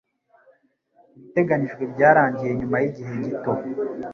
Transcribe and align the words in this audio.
Ibiteganijwe 1.15 1.83
byarangiye 1.93 2.51
nyuma 2.59 2.75
yigihe 2.83 3.11
gito. 3.23 3.51